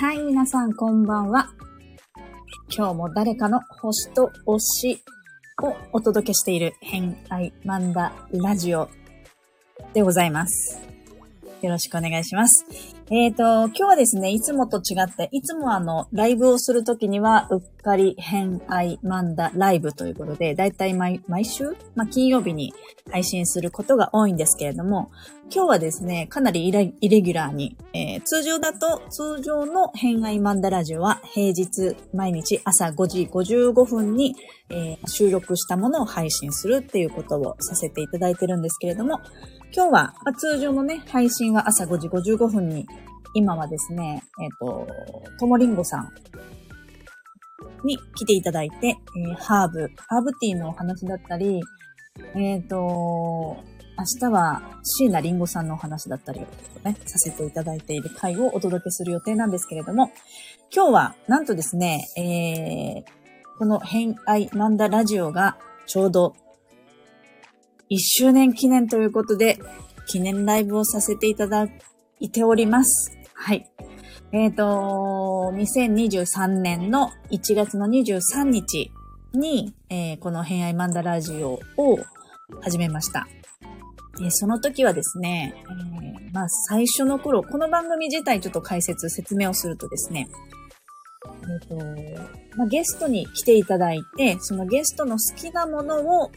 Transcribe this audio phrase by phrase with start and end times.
[0.00, 1.50] はい、皆さんこんばんは。
[2.74, 5.04] 今日も誰かの星と推し
[5.62, 8.88] をお届けしている偏愛マンダラジオ
[9.92, 10.80] でございます。
[11.60, 12.64] よろしくお願いします。
[13.10, 22.72] えっ、と、今日はですね、いつもと違って、いつもあの、ライブをするときには、うっかり偏愛マンダライブということで、だいたい毎毎週、まあ、金曜日に
[23.10, 25.10] 配信することが多いんですけれども、
[25.52, 34.36] 今日はですね、かなりイレギュラーに、えー通常だと、通常の偏愛マンダラジオは平日毎日朝5時55分に、
[34.70, 39.20] えー収録したものを配信するっていうことをさせていただいてるんですけれども、
[39.74, 39.90] 今日は、
[40.24, 42.86] まあ通常のね、配信は朝5時55分に、
[43.34, 44.86] 今はですね、えっ、と、
[45.38, 46.08] ともりんごさん
[47.84, 51.60] に来ていただいて、えーハーブ、ハーブティーのお話だったり、
[52.34, 52.76] えっ、と、
[53.98, 56.42] 明日は椎名林檎さんのお話だったりを
[56.84, 60.10] ね、させていただいている回をお届けする予定なんですけれども、
[60.74, 66.34] 今日はなんとですね、えー、この偏愛マンダラジオがちょうど
[67.90, 69.58] 1周年記念ということで、
[70.06, 71.68] 記念ライブをさせていただ
[72.20, 73.12] いております。
[73.34, 73.70] はい。
[74.32, 78.92] えっ、と、2023年の1月の23日
[79.32, 81.98] に、えーこの偏愛マンダラジオを
[82.62, 83.26] 始めました。
[84.18, 90.28] でその時はですね、えーまあ最初の頃、この番組自体ちょっと解説、説明をするとですね、
[91.24, 91.76] えっ、と、
[92.56, 96.32] まあ、ゲストに来ていただいて、そのゲストの好きなものを語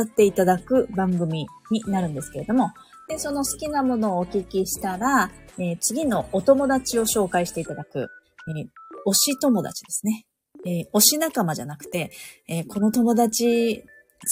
[0.00, 2.72] っていただく番組になるんですけれども、
[3.08, 8.08] で、その好きなものをお聞きしたら、えー次のお友達を紹介していただく、
[8.48, 8.66] えー
[9.06, 10.24] 推し友達ですね。
[10.66, 12.10] えー推し仲間じゃなくて、
[12.48, 13.84] えーこの友達好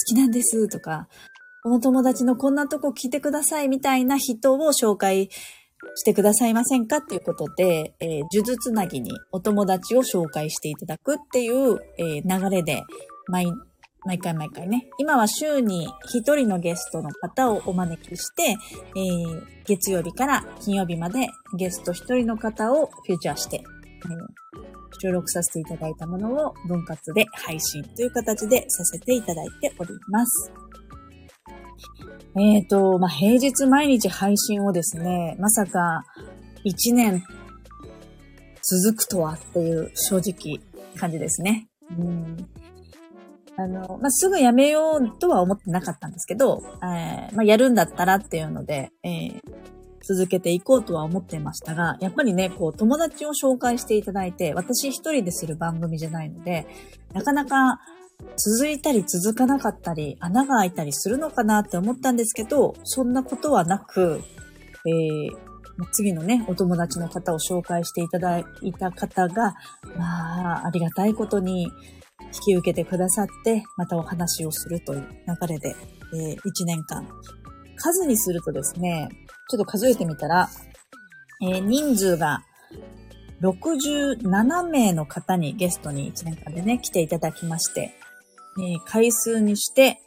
[0.07, 1.07] きなんですとか、
[1.63, 5.29] この友達のこんなとこ聞いてくださいみたいな人を紹介
[5.95, 12.83] してくださいませんかっていうことで、えー、呪術つなぎにお友達を紹介していただくっていう、えー流れで、
[13.27, 13.47] 毎、
[14.05, 14.87] 毎回毎回ね。
[14.97, 30.51] 今は週に一人のゲストの方をお招きして、えー月曜日から金曜日までゲスト一人の方をフューチャーして、えー収録させていただいたものを分割で配信という形でさせていただいております。
[32.39, 36.05] えっ、と、まあ、平日毎日配信をですね、まさか
[36.63, 37.21] 1年
[38.61, 40.61] 続くとはっていう正直
[40.97, 41.67] 感じですね。
[41.99, 42.49] うん。
[43.57, 49.41] あの、まあ、すぐやめようとは思ってなかったんですけど、えーまあ、やるんだったらっていうので、えー
[50.03, 56.67] 続けていこうとは思ってましたが、やっぱりね、こう、友達を紹介していただいて、私一人でする番組じゃないので、
[57.13, 57.79] なかなか
[58.37, 64.21] 続いたり続かなかったり、穴が開いたりするのかなって思ったんですけど、そんなことはなく、
[64.85, 65.53] えー
[65.91, 69.55] 次のね、お友達の方を紹介していただいた方が、
[69.97, 71.71] まあ、ありがたいことに引
[72.45, 75.07] き受けてくださって、またお話をするという
[75.41, 75.75] 流れで、
[76.13, 77.07] えー1年間。
[77.75, 79.09] 数にするとですね、
[79.49, 80.49] ちょっと数えてみたら、
[81.41, 82.43] えー人数が
[83.41, 87.93] 67名の方にゲストに1年間でね、来ていただきまして、
[88.59, 89.99] えー回数にして、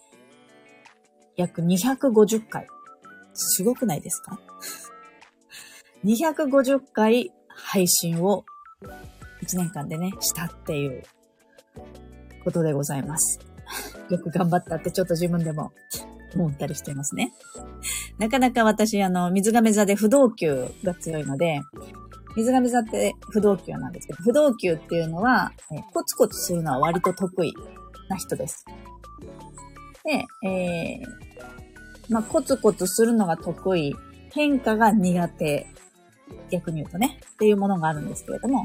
[1.37, 2.67] 約250回。
[3.35, 4.41] すごくないですか
[6.05, 8.47] ?250 回配信を
[9.43, 11.03] 1年間でね、したっていう
[12.45, 13.41] ことでございます。
[14.09, 15.73] よく頑張ったってちょっと自分でも
[16.37, 17.33] 思ったりしてますね。
[18.19, 21.61] なかなか私、あの、水亀座で不動級が強いので、
[22.37, 27.55] 水亀座って不動級なんですけど、不動級っていうのは、えコツコツするのは割と得意
[28.09, 28.65] な人です。
[30.05, 33.95] で、えー、まあ、コツコツするのが得意、
[34.33, 35.67] 変化が苦手、
[36.51, 38.65] 逆に言うとね、っていうものがあるんですけれども、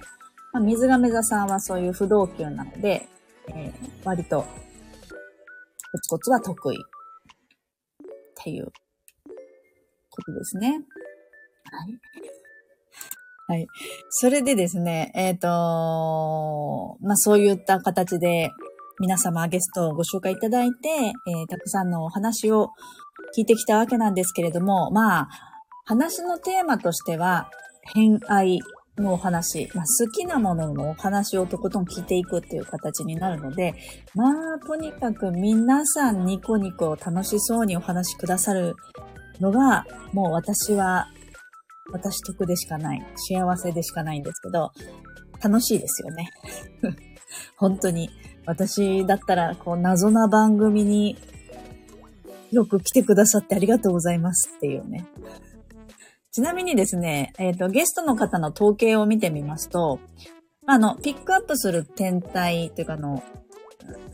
[0.53, 3.07] まあ、水亀座さんはそういう不動級なので、
[3.47, 4.45] えー割と、
[5.91, 6.77] コツコツは得意。
[8.41, 8.65] っていう
[10.09, 10.81] ことですね。
[13.47, 13.59] はい。
[13.59, 13.67] はい。
[14.09, 18.49] それでですね、えっ、とまあ、そういった形で
[18.99, 22.71] 皆様ゲストをご紹介いただいて、えーたくさんのお話を
[23.37, 25.29] 聞いてきたわけなんですけれども、まあ、
[25.85, 27.49] 話のテーマとしては、
[27.93, 28.59] 偏愛
[29.01, 33.73] のお話、まあ、好きなもののお話をとことん聞いていくっていう形になるので、
[34.15, 38.75] まあ、とにかく皆さんニコニコ楽しそうにお話しくださる
[39.39, 41.07] のが、もう私は、
[41.91, 44.71] 私得でしかない、幸せでしかないんですけど、
[45.43, 46.29] 楽しいですよね。
[47.57, 48.09] 本当に。
[48.45, 51.17] 私だったら、こう、謎な番組に
[52.51, 55.05] よく来てくださってありがとうございますっていうね。
[56.31, 59.99] ちなみにですね、えっ、ー、と、ゲストの方の統計を見てみますと、
[60.65, 63.21] あの、ピックアップする天体というか、あの、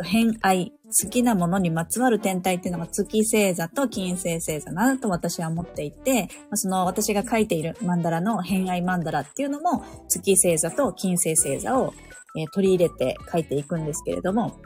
[0.03, 0.73] 偏愛、
[1.03, 11.93] 好きなものにまつわる天体っていうのが月星座と金星星座なと私は思っていて、その私が書いている曼荼羅の偏愛曼荼羅っていうのも月星座と金星星座を、
[12.37, 14.57] えー、取り入れて書いていくんですけれども、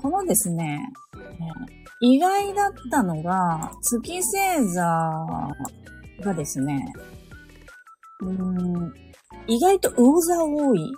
[0.00, 0.80] このですね、
[2.00, 4.82] 意外だったのが、月星座
[6.20, 6.92] がですね、
[8.20, 8.94] うーん、
[9.46, 10.92] 意外と魚座多い。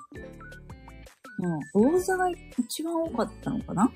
[1.75, 3.91] うん、魚座が一番多かったのかな？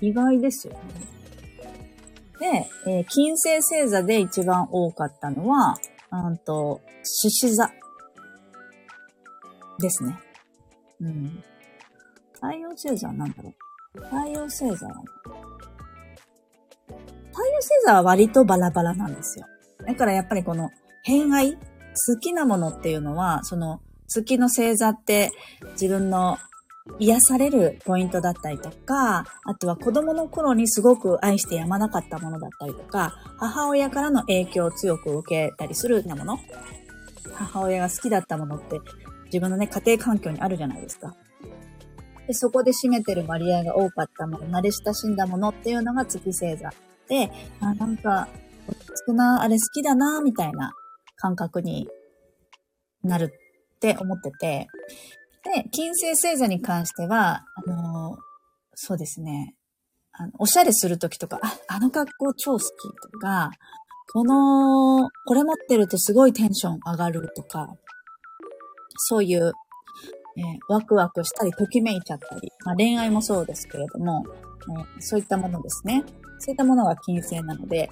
[0.00, 0.80] 意外ですよね。
[2.38, 5.76] で、えー、金星星座で一番多かったのは、
[6.12, 7.70] うんと、獅子座
[9.78, 10.18] ですね。
[11.00, 11.42] うん。
[12.34, 13.54] 太陽星座は何だろ
[13.94, 14.00] う？
[14.00, 14.94] 太陽星座は、
[16.86, 19.46] 太陽星座は割とバラバラなんですよ。
[19.86, 20.70] だからやっぱりこの
[21.02, 21.58] 偏愛好
[22.20, 25.30] きなものっていうのは、その月の星座って
[25.72, 26.38] 自分の
[26.98, 36.38] 癒されるポイントだったりとか、あとは子供の頃にすごく愛してやまなかったものだったりとか、母親からの影響を強く受けたりするようなもの。
[37.34, 38.80] 母親が好きだったものって
[39.26, 41.14] 自分のね、家庭環境にあるじゃないですか。
[42.26, 46.72] で、そこで占めてる割合が多かったもの、慣れ親しんだものっていうのが月星座。
[47.08, 47.30] で、
[47.60, 48.28] あ、なんか、
[49.06, 50.72] 少な、あれ好きだな、みたいな
[51.16, 51.88] 感覚に
[53.02, 53.32] なる
[53.76, 54.68] って思ってて、
[55.44, 58.16] で、金星星座に関しては、あのー、
[58.74, 59.54] そうですね、
[60.12, 62.64] あの、おしゃれするときとか、あ、あの格好超好き
[63.12, 63.50] とか、
[64.12, 67.76] この、これ持ってるとすごいテンション上がるとか、
[68.96, 69.52] そういう、
[70.38, 74.24] えー、ワクワクしたり、ときめいちゃったり、まあ、恋愛もそうですけれども、
[74.68, 76.04] えー、そういったものですね。
[76.38, 77.90] そういったものが金星なので、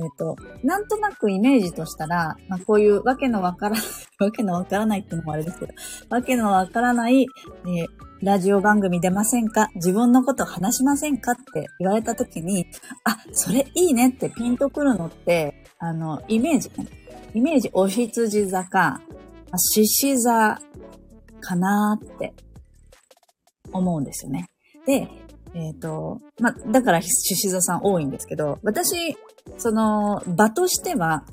[0.00, 3.82] えっ、ー、と、なんとなくイメージとしたら、まあ、こういうわけのわからない、
[4.18, 5.72] わけのわからないっていうのもあれですけど、
[6.08, 7.86] わけのわからない、えー、
[8.22, 9.68] ラジオ番組出ませんか？
[9.76, 11.32] 自分のこと話しませんか？
[11.32, 12.66] って言われた時に、
[13.04, 16.70] あ、それいいねってピンとくるのって、あの、イメージ。
[17.34, 19.00] イメージ、お羊座か、
[19.56, 20.58] 獅子座
[21.40, 22.32] かなって
[23.72, 24.48] 思うんですよね。
[24.86, 25.08] で、
[25.54, 29.16] えっ、ー、と、まあ、だから獅子座さん多いんですけど、私、
[29.58, 31.24] その、場としては、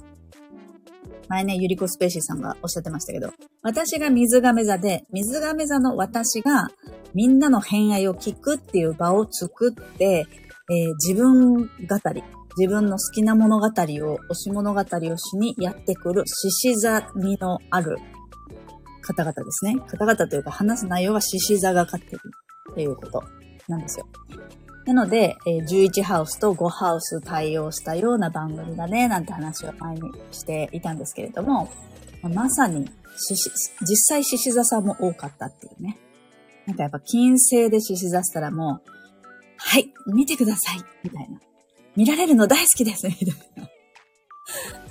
[1.28, 3.32] 前ね、ゆりこスペーシーさんがおっしゃってましたけど、
[3.62, 6.68] 私が水亀座で、水亀座の私が
[7.14, 10.26] みんなの偏愛を聞くっていう場を作って、
[10.70, 11.70] えー、自分語
[12.14, 12.24] り、
[12.58, 14.86] 自分の好きな物語を、推し物語を
[15.18, 17.98] しにやってくる獅子座味のある
[19.02, 19.76] 方々ですね。
[19.88, 22.22] 方々というか話す内容は獅子座が勝ってる
[22.72, 23.24] っていうこと
[23.68, 24.08] なんですよ。
[24.86, 30.02] なので、え11ハウスと5ハウス対応したような番組だね、なんて話を前に
[30.32, 31.70] していたんですけれども、
[32.24, 32.90] まさに、
[33.82, 35.98] 実際獅子座さんも多かったっていうね。
[36.66, 38.90] なんかやっぱ金星で獅子座したらもう、
[39.58, 41.40] はい、見てくださいみたいな。
[41.96, 43.70] 見られるの大好きですみたいな。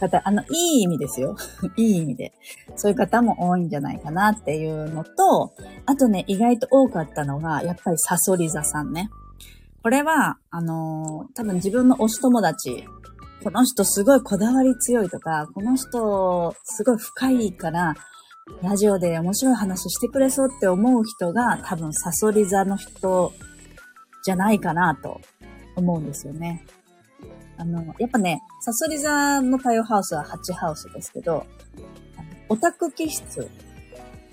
[0.00, 0.46] 方、あの、い
[0.80, 1.36] い意味ですよ。
[1.76, 2.32] いい意味で。
[2.76, 5.52] そういう方も多いんじゃないかなっていうのと、
[5.86, 9.10] あとね、意外と多かったのが、やっぱりサソリ座さんね。
[9.82, 12.84] これは、あのー、多分自分の推し友達、
[13.42, 17.94] この人すごいこだわり強いとか、この人すごい深いから、
[18.62, 23.32] ラジオで面白い話してくれそうって思う人が多分サソリ座の人
[24.24, 25.20] じゃないかなと
[25.76, 26.64] 思うんですよね。
[27.56, 31.46] あの、やっぱね、サソリ座の太陽ハウスは8ハウスですけど、
[32.50, 33.48] オタク気質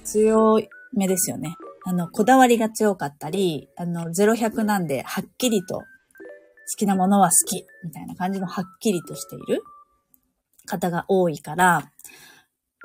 [0.04, 0.60] 強
[0.94, 1.56] めですよね。
[1.90, 5.84] あの、こだわりが強かったり、あの、0100なんで、はっきりと、好
[6.78, 9.64] きなものは好き、みたいな感じのはっきりとしている
[10.66, 11.94] 方が多いから、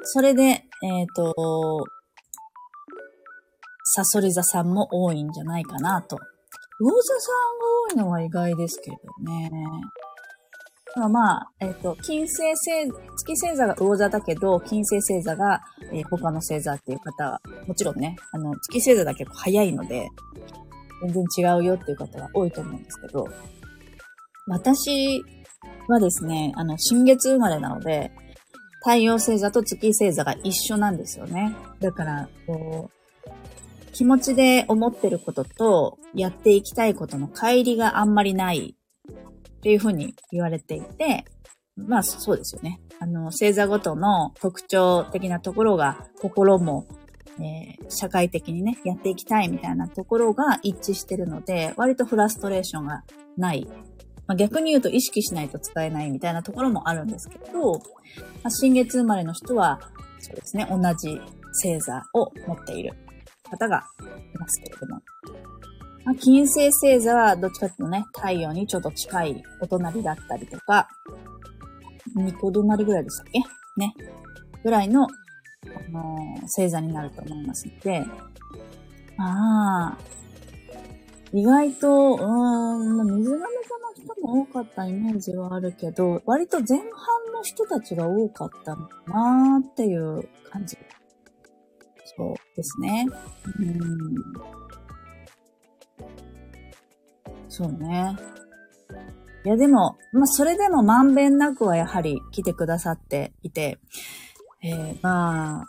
[0.04, 1.84] それで、えっ、ー、と、
[3.84, 6.16] サソリ座さんも多いんじゃないかなと。
[6.78, 7.32] 魚座さ
[7.96, 9.50] んが多いのは意外ですけどね。
[10.96, 20.08] まあまあ、えっ、ー、と、金星星、月星座が魚座だけど、金星星座が、えー、他の星座っていう方は、もちろんね、あの、月星座だけ早いので、
[21.02, 23.26] 全然違うよっていう方は多いと思うんですけど、
[24.46, 25.22] 私
[25.88, 28.12] はですね、あの、新月生まれなので、
[28.84, 31.54] 太陽星座と月星座が一緒なんですよね。
[31.80, 38.76] だから、こう、気持ちで思ってることと、やっていきたいことの乖離があんまりない
[39.62, 41.24] っていうふうに言われていて、
[41.76, 42.80] まあそうですよね。
[42.98, 46.86] あの、星座ごとの特徴的なところが、心も、
[47.38, 53.04] えー、社会的にね、やっていきたいみたいなところが一致してるので、割とフラストレーションが
[53.36, 53.68] ない
[54.26, 57.78] まあ、逆に言うと意識しないと使えないみたいなところもあるんですけど、ま
[58.44, 59.80] あ、新月生まれの人は、
[60.20, 61.20] そうですね、同じ
[61.62, 62.94] 星座を持っている
[63.50, 63.84] 方が
[64.34, 65.02] いますけれども。
[66.04, 70.88] まあ、金星星座はどっちかっていうとね、太陽にちょっと近いお隣だったりとか、
[72.16, 73.40] 2個隣ぐらいでしたっけ？
[73.80, 73.94] ね。
[74.64, 75.06] ぐらいの、あ
[75.90, 78.04] のー、星座になると思いますので、
[79.18, 79.98] ああ、
[81.32, 86.88] 意外と、うーん、水亀座の人も多かったイメージはあるけど、割と前半
[87.32, 90.76] の人たちが多かったのかなーっていう感じ。
[92.16, 93.06] そうですね。
[93.60, 94.61] うん。
[97.52, 98.16] そうね。
[99.44, 103.78] いやでも、まあ、それでもまんべんなくはやはり来てくださっていて、
[104.62, 105.66] えー、まあ、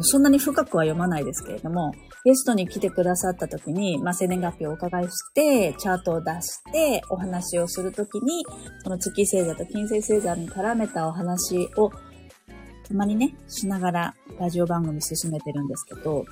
[0.00, 1.92] そんなに深くは読まないですけれども、
[2.24, 8.46] ゲストに来てくださった時に、まあ、生年月日をお伺いして、チャートを出して、お話をするときに、
[8.82, 16.24] その月星座と金星星座に絡めたお話を、たまにね、しながらラジオ番組進めてるんですけど、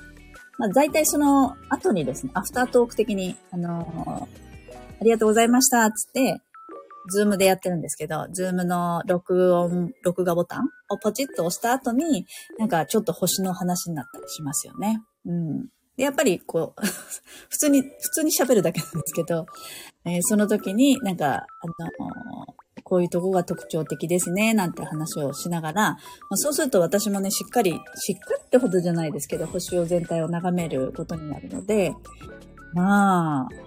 [0.57, 4.46] まあ、大体その後にですね、アフタートーク的に、あのー、
[4.99, 6.41] ありがとうございました、つって、
[7.09, 12.25] ズームでやってるんですけど、ズームの録音、録画ボタンをポチッと押した後に、
[12.57, 15.01] なんかちょっと星の話になったりしますよね。
[15.25, 15.67] うん。
[15.95, 16.81] で、やっぱりこう、
[17.49, 19.45] 普通に、普通に喋るだけなんですけど、
[20.05, 21.39] えー、その時になんか、あ
[21.99, 25.97] のー、こういうとこが特徴的ですね、なんて話をしながら、ま
[26.31, 31.93] あ、そうすると私もね、しっかり、しっかりってほどじゃないですけど、星を全体を眺めることになるので、
[32.73, 33.66] まあ、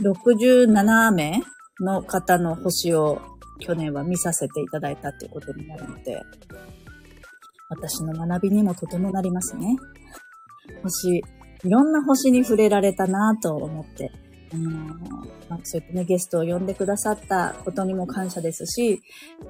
[0.00, 1.42] 67名
[1.80, 3.20] の方の星を
[3.60, 6.20] 去年は見させていただいたということになるので、
[7.68, 9.76] 私の学びにもとてもなりますね。
[10.82, 11.22] 星、い
[11.70, 14.10] ろんな星に触れられたなと思って、
[14.52, 14.70] あの
[15.48, 19.00] まあ、そういったね、ゲストを呼んでくださったことにも感謝ですし、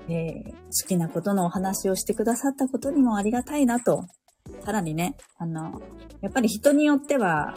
[0.09, 4.05] えー、好きなことのお話をしてくださったことにもありがたいなと。
[4.65, 5.81] さらにね、あの、
[6.21, 7.57] やっぱり人によっては、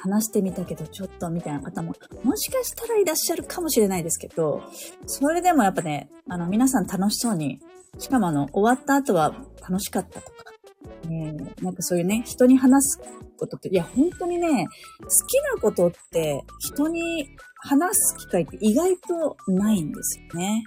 [0.00, 4.62] 話してみたけどちょっとみたいな方も、もしかしたらいらっしゃるかもしれないですけど、
[5.06, 7.60] それでもやっぱね、あの、皆さん楽しそうに、
[7.98, 10.36] しかもあの、終わった後は楽しかったとか、
[11.04, 13.00] えー、なんかそういうね、人に話す
[13.38, 14.66] ことって、いや、本当にね、
[15.00, 17.28] 好きなことって人に
[17.60, 20.62] 話す機会って意外とないんですよね。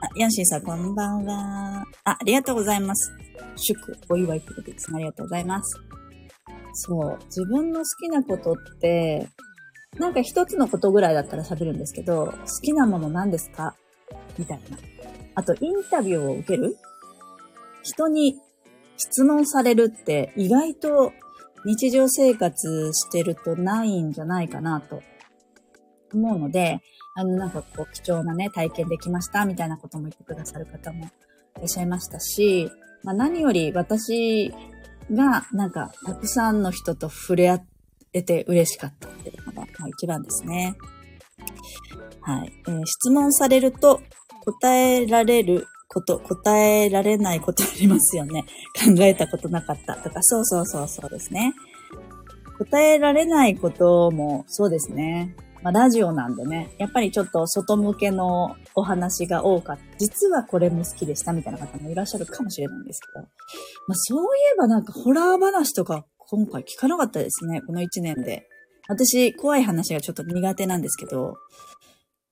[0.00, 1.84] あ、ヤンシーさん、こんばんは。
[2.04, 3.12] あ、ありがとうございます。
[3.56, 4.96] 祝、お祝いってことですね。
[4.96, 5.97] ありがとうございます。
[6.72, 7.18] そう。
[7.26, 9.28] 自分の好きなことって、
[9.98, 12.32] なんか一つのことぐらいだったら喋るんですけど、好
[12.62, 13.74] きなもの何ですか？
[14.38, 14.78] みたいな。
[15.34, 16.76] あと、インタビューを受ける？
[17.82, 18.36] 人に
[18.96, 21.12] 質問されるって意外と
[21.64, 25.02] 日常生活してるとないんじゃないかなと
[26.12, 26.80] 思うので、
[27.16, 31.08] あの、なんかこう、貴重なね、体験できましたみたいなことも言ってくださる方もい
[31.58, 32.70] らっしゃいましたし、
[33.02, 34.52] まあ、何より私
[35.12, 37.60] が、なんか、たくさんの人と触れ合
[38.12, 40.76] えて嬉しかったっていうのが、まあ、一番ですね。
[42.20, 42.52] はい。
[42.66, 44.00] えー、質問されると
[44.44, 48.44] 答えられること、答えられないことありますよね。
[48.76, 51.54] 考えたことなかったとか、そうそうそうそうですね。
[52.58, 55.34] 答えられないこともそうですね。
[55.62, 59.82] まあ、ラジオなんでね、やっぱりちょっと外向けのお話が多かった。
[59.98, 63.26] 実はこれも好きでしたみたいな方もいらっしゃるかもしれないんですけど。
[63.86, 64.24] まあ、そうい
[64.54, 67.62] えばなんかホラー話とか今回聞かなかったですね。
[67.62, 68.46] この1年で。
[68.88, 71.36] 私、怖い話がちょっと苦手なんですけど、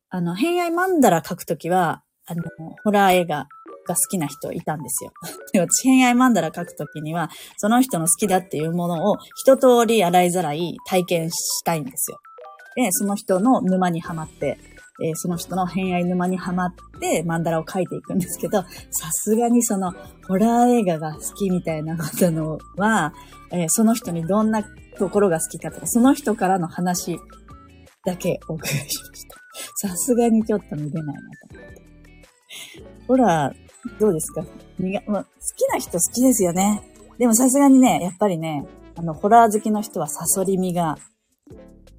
[0.08, 2.42] あの、偏愛マンダラ書くときは、あの、
[2.84, 3.46] ホラー映画
[3.86, 5.12] が好きな人いたんですよ。
[5.52, 12.18] で私、偏愛マンダラ書くときには、その人の好きだっていうものを一通り洗いざらい体験したいんですよ。
[12.76, 14.58] で、その人の沼にはまって、
[15.02, 19.92] えー、その人の偏愛沼にはまって、マンダラを描いていくんですけど、さすがにその、
[20.26, 23.12] ホラー映画が好きみたいなことのは、
[23.50, 24.62] えー、その人にどんな
[24.98, 27.18] ところが好きかとか、その人からの話
[28.04, 29.88] だけお伺いしました。
[29.88, 31.82] さすがにちょっと見れないなと思って。
[33.08, 34.44] ホラー、どうですか？
[35.06, 36.82] ま好きな人好きですよね。
[37.18, 38.66] でもさすがにね、やっぱりね、
[38.96, 40.96] あの、ホラー好きの人はサソリ味が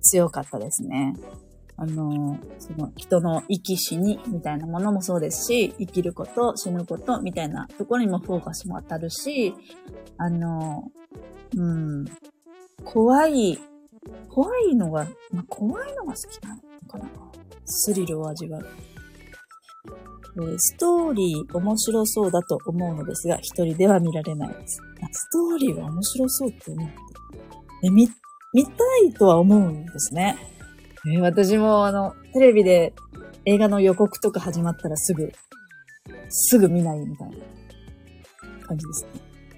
[0.07, 1.13] 強かったですね。
[1.79, 9.53] あの、その人の生き死にみたいなものもそうですし、生きること、死ぬことみたいなところにもフォーカスも当たるし、
[10.17, 10.91] あの、
[11.55, 12.05] うん、
[12.83, 13.59] 怖い、
[14.29, 17.09] 怖いのが、まあ、怖いのが好きなのかな。
[17.65, 18.65] スリルを味わう。
[20.39, 24.81] え、ストーリー面白そうだと思うのですが、一人では見られないです。
[25.11, 26.95] ストーリーは面白そうって思って。
[27.83, 28.07] え、見
[28.53, 28.71] 見た
[29.05, 30.37] いとは思うんですね。
[31.05, 32.93] えー、私もあの、テレビで
[33.45, 35.31] 映画の予告とか始まったらすぐ、
[36.29, 37.35] すぐ見ないみたいな
[38.67, 39.09] 感じですね。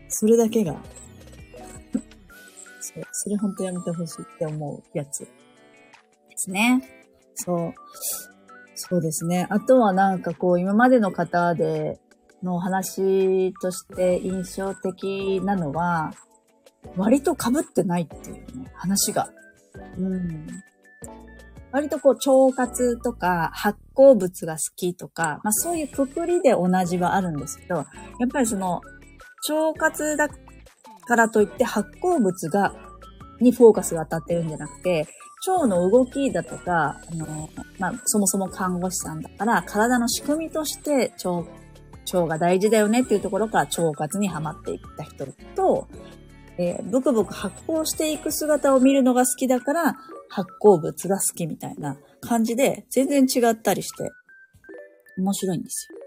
[0.09, 0.73] それだけが、
[2.81, 5.27] そう、それほんとやめてほしいって思うやつで
[6.35, 6.81] すね。
[7.35, 7.73] そう。
[8.75, 9.45] そうですね。
[9.49, 11.99] あとはなんかこう、今までの方で、
[12.43, 16.11] の話として印象的なのは、
[16.95, 19.29] 割と被ってないっていうね、話が。
[19.97, 20.47] うん。
[21.71, 27.85] 割とこう、腸活とか発酵物が好きとか、まあそういうくくりで同じはあるんですけど、やっ
[28.31, 28.81] ぱりその、
[29.49, 32.73] 腸活だからといって発酵物が、
[33.39, 35.07] にフォーカスが当たってるんじゃなくて、
[35.47, 41.45] 腸の動きだとか、あの、まあ、そもそも看護師さんだから、体の仕組みとして腸、
[42.11, 45.87] 腸が大事だよねっていうところから腸活にはまっていった人と、
[46.59, 49.95] えー、ブクブク発酵していく姿を見るのが好きだから、
[50.29, 54.11] 発酵物が好きみたいな感じで、全然違ったりして、
[55.17, 55.97] 面白いんですよ。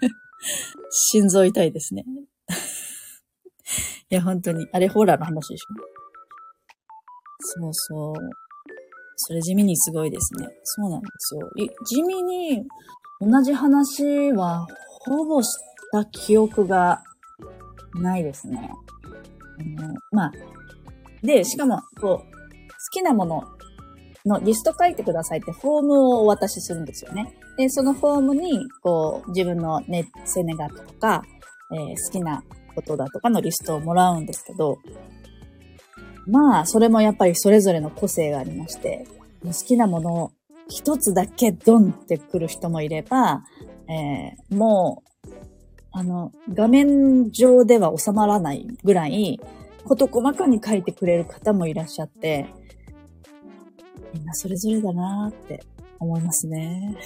[0.92, 2.04] 心臓痛いですね。
[4.10, 4.66] いや、本当に。
[4.72, 5.74] あれ、ホラーの話でしょ？
[7.62, 8.14] そうそう。
[9.16, 10.48] それ地味にすごいですね。
[10.62, 11.40] そうなんですよ。
[11.86, 12.66] 地味に
[13.20, 14.66] 同じ話は
[15.06, 15.48] ほぼし
[15.92, 17.02] た記憶が
[17.94, 18.70] ないですね。
[19.64, 20.32] のまあ、
[21.22, 22.24] で、しかも、こう、好
[22.92, 23.44] きなもの
[24.26, 27.34] のリスト書いてくださいってフォームをお渡しするんですよね。
[27.56, 31.22] で、そのフォームに、こう、自分のね、セネガとか、
[31.72, 32.42] えー、好きな
[32.74, 34.78] ことだとかのリストをもらうんですけど、
[36.26, 39.06] まあ、それもやっぱりそれぞれの個性がありまして、
[39.44, 40.32] 好きなものを
[40.68, 43.42] 一つだけドンってくる人もいれば、
[43.88, 45.30] えー、もう、
[45.92, 49.40] あの、画面上では収まらないぐらい、
[49.84, 52.46] こと細かに書いてくれる方もいらっしゃって、
[54.14, 55.64] みんなそれぞれだなーって
[55.98, 56.96] 思いますね。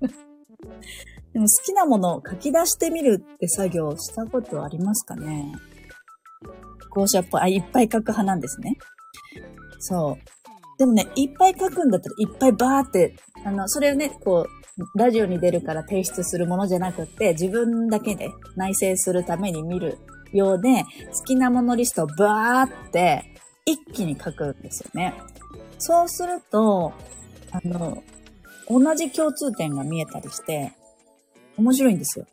[1.32, 5.52] でも好きなものを書き出してみるって作業したことありますかね？
[6.90, 8.76] 校舎っぽい、あ、いっぱい書く派なんですね。
[9.78, 10.78] そう。
[10.78, 13.14] でもね、いっぱい書くんだったらいっぱいバーって、
[13.44, 19.98] あの、それをね、こう、ラジオに出るから提出するものじゃなくって、自分だけで内省するために見る
[20.32, 25.14] ようで、好きなものリストをバーって一気に書くんですよね。
[25.78, 26.92] そうすると、
[27.50, 28.02] あの、
[28.68, 30.72] 同じ共通点が見えたりして、
[31.56, 32.26] 面白いんですよ。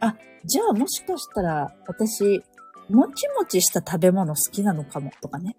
[0.00, 2.42] あ、じゃあもしかしたら私、
[2.88, 5.56] もちもちした食べ物好きなのかもとかね。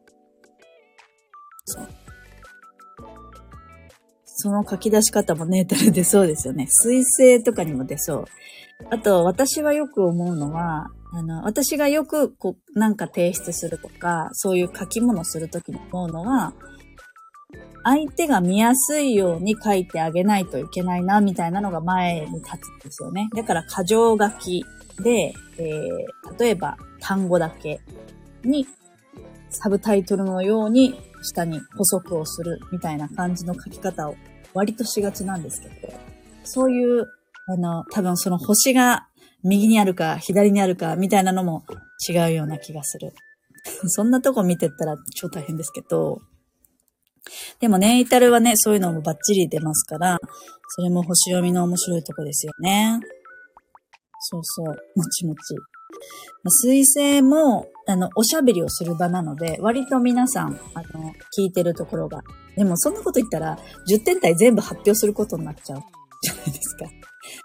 [1.66, 1.88] そう。
[4.26, 6.66] その書き出し方もネータル出そうですよね。
[6.68, 8.26] 水星とかにも出そう。
[8.90, 16.54] あと、私はよく思うのは、あの、私がよく、こう、なんか提出するとか、そういう書き物するときに思うのは、
[17.84, 23.30] 相手が見やすいように書いてあげないといけないな、みたいなのが前に立つんですよね。
[23.36, 24.64] だから、過剰書き
[25.04, 27.82] で、えー、例えば、単語だけ
[28.44, 28.68] に、
[29.50, 34.16] サブタイトルのように下に補足をするみたいな感じの書き方を
[34.54, 35.94] 割としがちなんですけど、
[36.44, 37.06] そういう、
[37.52, 39.08] あの、多分その星が
[39.44, 41.64] 右にあるか左にあるかみたいなのも
[42.08, 43.14] 違うような気がする。
[43.88, 46.22] そんなとこ見てったら超大変ですけど、
[47.60, 50.18] でもね、イタルはね、そういうのもバッチリ出ますから、
[50.70, 53.00] それも星読みの面白いとこですよね。
[54.20, 55.40] そうそう、もちもち。
[56.48, 62.22] 水星も、あの、おしゃべりをする場なので、割と皆さん、あの、聞いてるところが。
[62.56, 63.58] でも、そんなこと言ったら、
[63.90, 65.82] 10点体全部発表することになっちゃう
[66.22, 66.86] じゃないですか。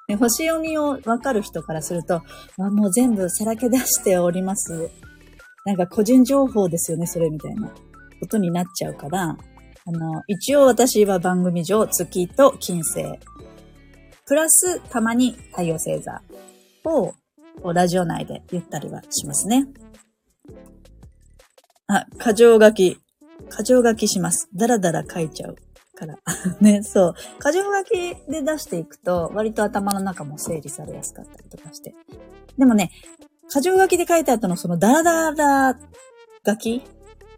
[0.09, 2.23] で星読みをわかる人からすると、
[2.59, 4.91] あ、もう全部さらけ出しております。
[5.65, 7.69] なんか個人情報ですよね、それみたいな
[8.21, 9.37] ことになっちゃうから、
[9.89, 13.05] あの、一応私は番組上、月と金星、
[14.27, 16.23] プラスたまに太陽星座
[16.85, 17.15] を
[17.73, 19.67] ラジオ内で言ったりはしますね。
[21.89, 22.99] あ、過剰書き。
[23.49, 24.49] 過剰書きします。
[24.55, 25.57] だらだら書いちゃう
[25.97, 26.17] から。
[26.61, 27.15] ね、そう。
[27.41, 31.95] 過剰書きで出していくと、割と頭の中も整理されやすかったりとかして。
[32.57, 32.91] でもね、
[33.51, 35.79] 過剰書きで書いた後のそのダラダラ
[36.47, 36.83] 書き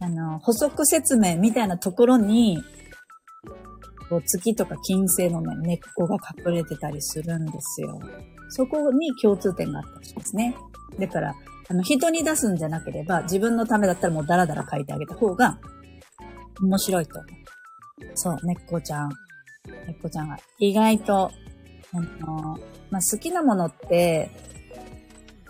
[0.01, 2.63] あの、補足説明みたいなところに、
[4.27, 6.17] 月とか金星のね、根っこが
[6.47, 8.01] 隠れてたりするんですよ。
[8.51, 10.55] そこに共通点があったりしますね。
[10.99, 11.35] だから、
[11.69, 15.59] あの、人に出すんじゃなければ、自分のためだったらもうダラダラ書いてあげた方が、
[16.63, 17.29] 面白いと思
[18.01, 18.13] う。
[18.15, 19.11] そう、猫ちゃん。
[19.87, 20.39] 猫ちゃんが。
[20.59, 21.31] 意外と、
[21.93, 22.59] あの、
[22.91, 24.31] まあ、好きなものって、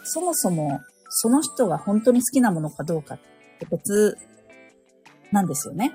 [0.04, 0.80] そもそも、
[1.10, 3.18] その人が本当に好きなものかどうかっ
[3.58, 4.18] て別
[5.32, 5.92] なんですよね。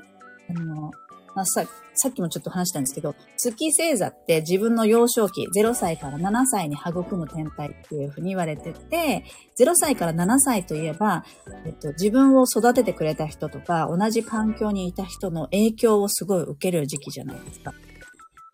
[0.50, 0.92] あの、
[1.36, 1.63] まあ、さ、
[1.95, 9.25] さっきもちょっと話したんですけど、月星座って自分の幼少期、0歳から7歳に育む天体っていうふうに言われてて、
[9.60, 11.23] 0歳から7歳といえば、
[11.65, 17.73] えっと、自分を育ててくれた人とか、同じ環境にいた人の影響をすごい受ける時期じゃないですか。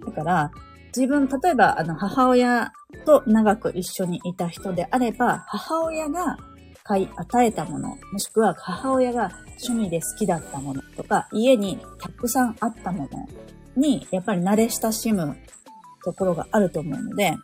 [0.06, 0.52] だから、
[0.96, 2.72] 自分、例えば、あの、母親
[3.06, 6.38] と長く一緒にいた人であれば、母親が
[6.90, 9.30] 買い与えたもの、もしくは母親が
[9.64, 13.30] 趣味で好きだったものとか、家にたくさんあったもの
[13.80, 15.38] に、やっぱり慣れ親しむ
[16.04, 17.36] ところがあると思うので、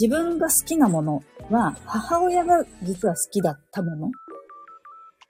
[0.00, 4.12] 自分が好きなものは、母親が実は好きだったもの。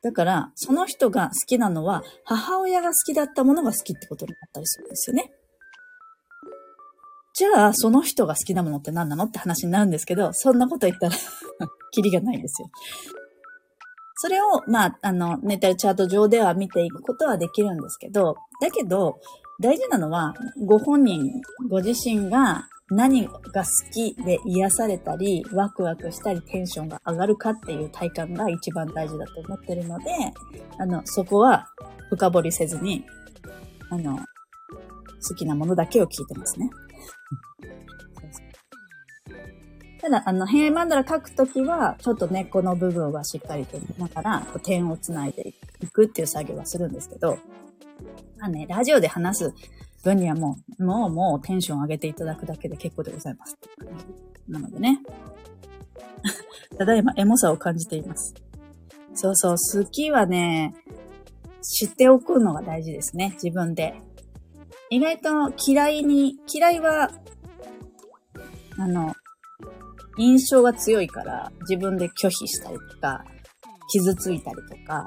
[0.03, 5.33] だから、その人が好きなのは、母親が好きだったものが好きってことになったりするんですよね。
[7.35, 11.15] じゃあ、その人が好きなものって何なのって話になるんですけど、そんなこと言ったら
[11.93, 12.71] キリがないんですよ。
[14.17, 19.19] それを、まあ、あの、ネタルチャート上では見ていくことはできるんですけど、だけど、
[19.61, 20.35] 大事なのは、
[20.67, 30.07] ご本人、ご自身が何が好きで癒されたり、ワクワクしたり、テンションが上がるかっていう体感が一番大事だと思ってるので、
[30.77, 31.69] あの、そこは
[32.11, 33.05] 深掘りせずに、
[33.91, 36.69] あの、好きなものだけを聞いてますね。
[40.01, 47.39] ただ、あの、平マンダラ書くときは、ちょっと根っこの部分はしっかりと見ながら、点をつないでいくっていう作業はするんですけど、
[48.39, 49.55] まあね、ラジオで話す
[50.03, 53.59] 分にはもう、もう、もうテンション上げていただくだけで結構でございます。
[54.49, 55.01] なのでね。
[56.79, 58.35] ただいまエモさを感じています。
[59.15, 60.75] そうそう、好きはね、
[61.63, 64.01] 知っておくのが大事ですね、自分で。
[64.91, 67.11] 意外と嫌いに、嫌いは、
[68.77, 69.15] あの、
[70.19, 73.25] 印象が強いから自分で拒否したりとか、
[73.93, 75.07] 傷ついたりとか、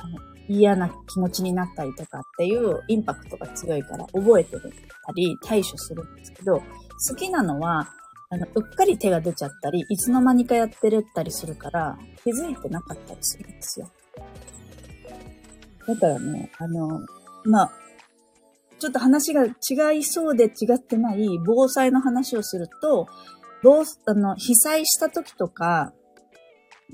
[0.00, 4.72] あの嫌な気持ちになったりとかっていうインパクトが強いから覚えてる
[5.06, 6.62] たり対処するんですけど、
[7.08, 7.88] 好きなのは、
[8.30, 13.90] あの、うっかり手が出ちゃったり、いつの間にかやってるったりするから、気づいてなかったりするんですよ。
[15.86, 17.00] だからね、あの、
[17.44, 17.72] まあ、
[18.78, 23.08] ちょっと話が違いそうで違ってない防災の話をすると、
[23.62, 25.92] どう、あの、被災した時とか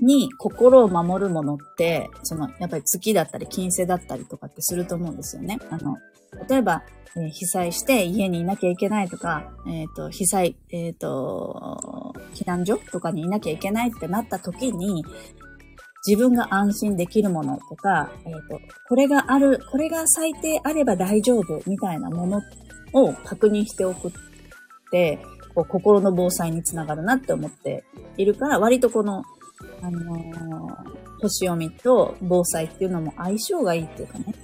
[0.01, 5.57] に心を守るものって、その、やっぱり月だったり金星だったりとかってすると思うんですよね。
[5.69, 5.97] あの、
[6.49, 6.83] 例えば、
[7.17, 15.05] えー、被災して家にいなきゃいけないとか、えっ、ー、と、被災、えっ、ー、と、避難所とかにいなきゃいけないってなった時に、
[16.07, 22.41] 自分が安心できるものとか、えっ、と、これがある、これが最低あれば大丈夫みたいなもの
[22.93, 24.11] を確認しておくっ
[24.91, 25.19] て、
[25.55, 27.83] こう心の防災につながるなって思って
[28.17, 29.23] いるから、割とこの、
[29.81, 34.35] あのー、星読みと防災っていうのも相性がいいっていうかね、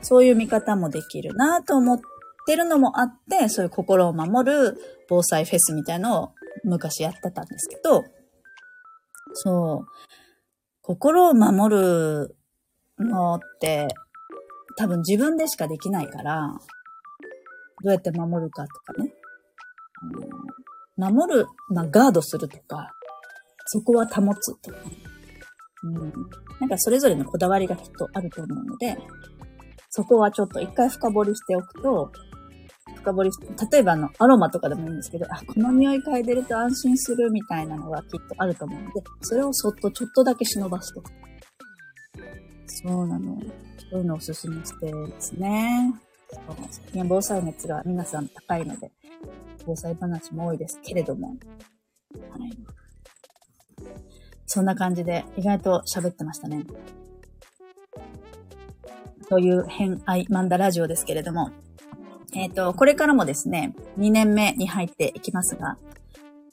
[0.00, 2.00] そういう見方もできるなと思っ
[2.46, 4.78] てるのもあって、そういう心を守る
[5.08, 6.30] 防災フェスみたいのを
[6.64, 8.04] 昔やってたんですけど、
[9.34, 9.86] そう、
[10.90, 12.36] 心を守る
[12.98, 13.86] のって
[14.76, 16.48] 多分自分でしかできないから、
[17.84, 19.14] どうやって守るかとかね。
[20.96, 22.90] 守る、まあ、ガードするとか、
[23.66, 24.78] そこは保つとか、
[25.84, 26.12] うん。
[26.58, 28.98] なんかそれぞれのこだわりがきっとあると思うので、
[29.90, 32.10] そこはちょっと一回深掘りしておくと、
[32.96, 41.10] 深掘りして例えばあの、アロマとかでもいいんですけど、あ、この匂い嗅いでると安心するみたいなのがきっとあると思うので、それをそっとちょっとだけ忍ばすとか。
[42.66, 43.38] そうなの。
[43.90, 45.92] そういうのをおすすめしてですね。
[46.70, 48.90] 最近防災熱が皆さん高いので、
[49.66, 51.36] 防災話も多いですけれども、はい。
[54.46, 56.64] そんな感じで意外と喋ってましたね。
[59.28, 61.50] という偏愛マンダラジオですけれども、
[62.34, 65.76] えっ、ー、と、これからもですね、2年目に入っていきますが、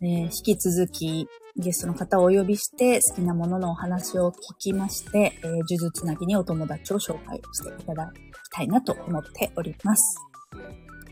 [0.02, 10.18] えー、引き続きゲストの方をお呼びして好きなもののお話を聞きまして、えー、呪術つなぎにお友達を紹介していただきたいなと思っております。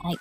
[0.03, 0.17] はい。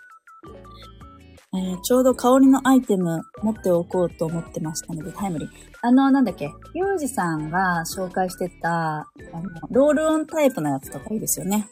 [1.57, 5.49] えー、ちょうど香りのアイテム持っておこうと思ってましたので、タイムリー。
[5.83, 11.69] あの、なんだっけ、ゆうじさんが紹介してた、あの、ロールオンタイプのやつとかいいですよね。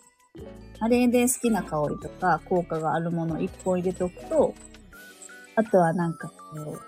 [0.81, 4.55] あれで好きな香りとか効果があるもの1本入れておくと、
[5.55, 6.79] あとはなんかこ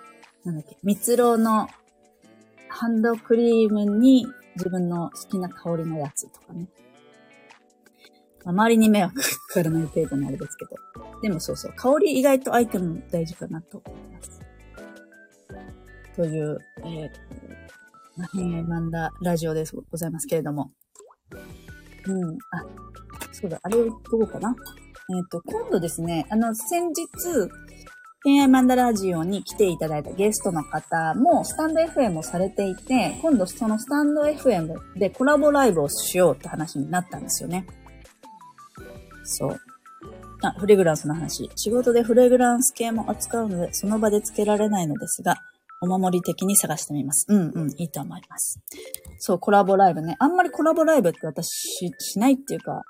[0.44, 1.68] う、なんだっけ、蜜蝋の
[2.68, 4.26] ハンドクリームに
[4.56, 6.66] 自分の好きな香りのやつとかね。
[8.44, 10.76] 周りに迷惑かからない程度のあれですけど。
[11.22, 14.40] でもそうそう、香り意外とアイテム大事かなと思います。
[16.16, 17.10] という、えー、
[18.16, 20.72] まあ、変マンダラジオでございますけれども。
[22.06, 22.64] うん、あ、
[23.44, 24.48] そうだ、あれを言っとこうかな？
[24.50, 26.96] えっ、と、今度ですね、あの、先日、
[28.22, 37.66] 恋愛マンダラジオに来ていただいたゲストの方も、スタンド FM をされていて、今度そのスタンド FM でコラボライブをしようって話になったんですよね。
[39.24, 39.60] そう。
[40.40, 41.50] あ、フレグランスの話。
[41.54, 45.36] 仕事でフレグランス系も扱うので、その場でつけられないのですが、
[45.82, 47.26] お守り的に探してみます。
[47.28, 48.58] うんうん、いいと思います。
[49.18, 50.16] そう、コラボライブね。
[50.18, 52.84] あんまりコラボライブって私しないっていうか、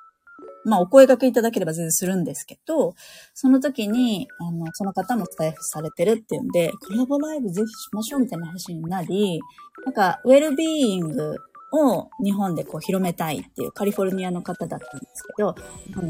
[0.64, 2.94] まあ、お声掛けいただければ全然するんですけど、
[3.34, 9.40] その時に、あの、その方もスタイフされてるっていうんで、コラボライブぜひしましょうみたいな話になり、
[9.84, 11.36] なんか、ウェルビーイング
[11.72, 15.54] を日本でこう広めたいっていうカリフォルニアの方だったんですけど、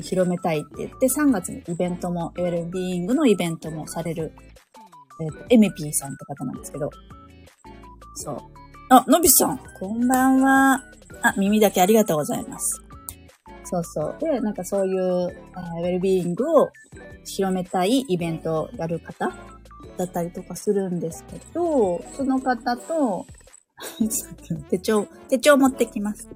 [0.03, 4.33] 広めたいって言って3月にイベントも、ウェルビーイングのイベントもされる、
[5.21, 6.91] えっ、ー、と、エミピーさんって方なんですけど、
[8.17, 8.39] そう。
[8.91, 10.85] あ、のびさん、こんばんは。
[11.23, 12.85] あ、耳だけありがとうございます。
[13.65, 14.17] そうそう。
[14.21, 16.71] で、なんかそういう、えー、ウェルビーイングを
[17.25, 19.33] 広めたいイベントをやる方
[19.97, 23.27] だったりとかするんですけど、その方と、
[24.71, 26.29] 手帳、手帳持ってきます。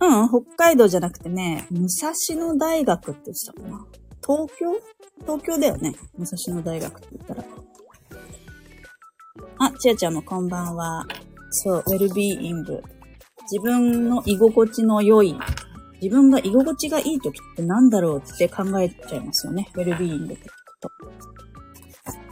[0.00, 3.86] うん、北海道じゃなくてね、武蔵野大学って言ってたかな。
[4.26, 4.80] 東京？
[5.22, 5.94] 東京だよね。
[6.18, 7.44] 武蔵野大学って言ったら。
[9.58, 11.06] あ、ちあちゃんもこんばんは。
[11.50, 12.82] そう、ウェルビーイング。
[13.50, 15.36] 自分の居心地の良い、
[16.00, 19.68] 自分が居心地がいい時って何だろうって考えちゃいますよね。
[19.74, 20.90] ウェルビーイングって聞くと。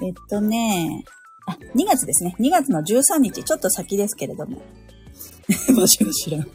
[0.03, 1.05] えっとね、
[1.47, 2.35] あ、2月ですね。
[2.41, 4.63] 2月の13日、ちょっと先ですけれども。
[5.75, 6.47] もしも知らん。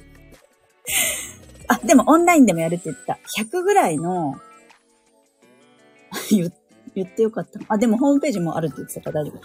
[1.68, 3.20] あ、でもオンラインでもやるって言った。
[3.40, 4.36] 100ぐらいの
[6.30, 9.42] 言ってよかったあ、でもホームページもあるって言ってたから大丈夫。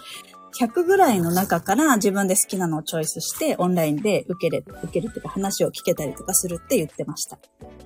[0.61, 7.39] 100ぐらいの中から自分で好きなのをチョイスしてオンラインで受ける、受けるっていうか話を聞けたりとかするって言ってました。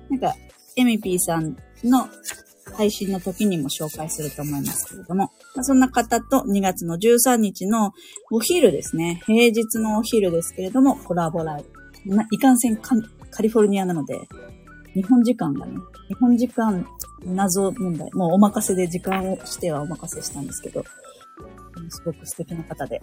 [0.09, 0.35] なんか、
[0.75, 2.07] エミピーさんの
[2.75, 7.93] 配信の時にも紹介すると思いますけれども、まあ、そんな方と2月の13日の
[8.31, 11.77] お昼ですね、平日のお昼ですけれども、コラボライブ。
[12.31, 12.95] いかんせんカ
[13.41, 14.19] リフォルニアなので、
[14.97, 16.83] 日本時間がね、日本時間
[17.23, 18.09] 謎問題。
[18.13, 20.83] もうお任せで時間をしてはお任せしたんですけど、
[21.89, 22.99] すごく素敵な方で。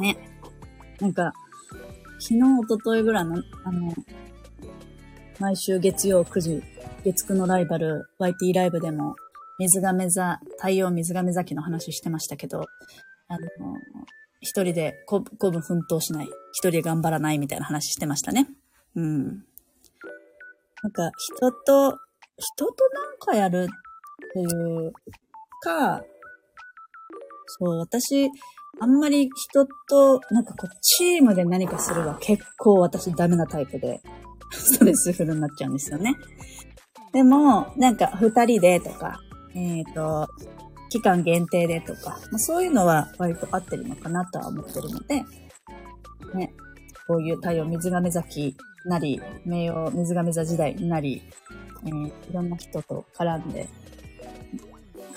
[0.00, 0.16] ね。
[0.98, 1.32] なんか、
[2.18, 3.94] 昨日、おとといぐらいの、あの、
[5.38, 6.62] 毎週月曜9時、
[7.04, 9.14] 月9のライバル、YT ライブでも、
[9.60, 12.64] 水亀座、太陽水亀座期の話してましたけど、
[13.28, 13.48] あの、
[14.40, 18.48] 一人でこ、こぶ奮闘しない、一人で頑張らないみたいな話してましたね。
[18.96, 19.44] うん。
[20.84, 21.98] なんか、人と
[22.36, 24.92] 人となんかやるっていう
[25.62, 26.02] か、
[27.46, 28.28] そう、私、
[28.80, 34.02] あんまり人と、なんかこう、チームで何かするは結構私ダメなタイプで、
[34.50, 36.16] ストレスフルになっちゃうんですよね。
[37.12, 39.20] でも、なんか二人でとか、
[39.54, 40.28] えっ、ー、と、
[40.90, 45.24] 期間限定でとか、まあ、そういうのは割と合ってるのかなとは思ってるので、
[46.34, 46.52] ね、
[47.06, 51.22] こういう太陽水亀崎なり、名誉水亀座時代なり、
[51.84, 53.68] えー、いろんな人と絡んで、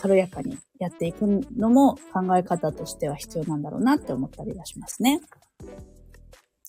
[0.01, 1.25] 軽やかにやっていく
[1.57, 5.21] のも考え方としては必要なんだろうなって思ったりはしますね。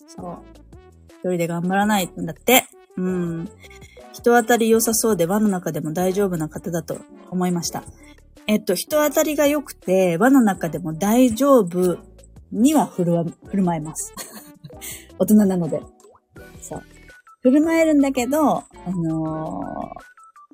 [0.07, 0.39] そう。
[1.09, 2.65] 一人で頑張らないんだって。
[2.97, 3.49] うん。
[4.13, 6.99] 人当たり良さそうで輪の中でも大丈夫な方だと
[7.31, 7.85] 思いました。
[8.47, 11.99] えっと、人当たりが良くて輪の中でも大丈夫
[12.51, 14.13] には振る振る舞えます。
[15.19, 15.83] 大人なので。
[16.61, 16.83] そう。
[17.42, 19.62] 振る舞えるんだけど、あの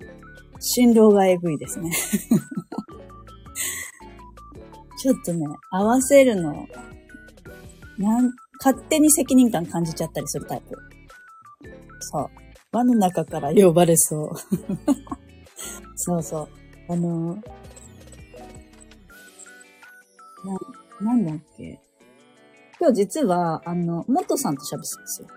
[0.00, 0.10] ー、
[0.60, 1.90] 振動がえぐいですね。
[4.98, 6.66] ちょっとね、合わせるの、
[7.98, 10.76] なん、勝手に責任感感じちゃったりするタイプ。
[12.00, 12.30] そう。
[12.72, 14.30] 輪の中から呼ばれそう。
[15.96, 16.48] そうそう。
[16.92, 17.40] あのー、
[21.00, 21.80] な、なんだっけ。
[22.78, 25.28] 今日実は、あの、モトさんと喋ってたんですよ。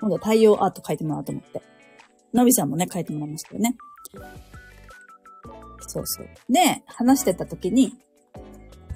[0.00, 1.62] 今度は太陽アート書いてもらおうと思って。
[2.34, 3.76] のびさんもね、書いてもらいましたよね。
[5.80, 6.28] そうそう。
[6.48, 7.94] で、話してた時に、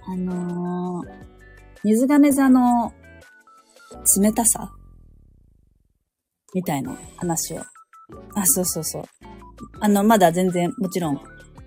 [0.07, 1.07] あのー、
[1.85, 2.93] 水亀座の
[4.21, 4.73] 冷たさ
[6.55, 7.61] みたいな話を。
[8.35, 9.05] あ、そうそうそう。
[9.81, 11.21] あの、まだ全然、もちろん、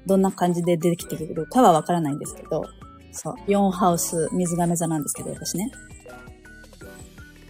[0.06, 2.64] どんな感じで出てきてくるかはわからないんですけど、
[3.12, 5.72] そう、4ハウス水亀座なんですけど、私ね。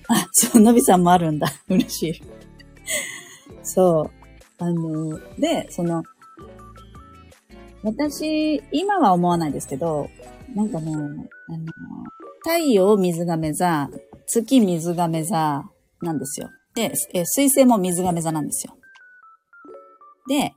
[0.08, 1.48] あ、そう、のびさんもあるんだ。
[1.70, 2.22] 嬉しい。
[3.64, 4.12] そう。
[4.58, 6.04] あの、で、その、
[7.84, 10.08] 私、今は思わないですけど、
[10.56, 11.66] なんかね、あの、
[12.40, 13.90] 太陽水亀座、
[14.28, 15.64] 月水亀座
[16.02, 16.50] なんですよ。
[16.76, 18.76] で、え水星も水亀座なんですよ。
[20.28, 20.54] で、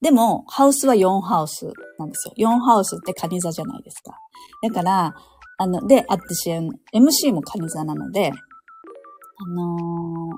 [0.00, 1.66] でも、ハウスは4ハウス
[1.98, 2.34] なんですよ。
[2.50, 4.16] 4ハウスってカニ座じゃないですか。
[4.62, 5.14] だから、
[5.58, 10.30] あの、で、私、MC もカニ座なので、あの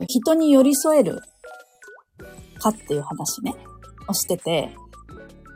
[0.00, 1.20] ー、人に寄り添える
[2.58, 3.54] かっていう話ね、
[4.08, 4.70] をしてて、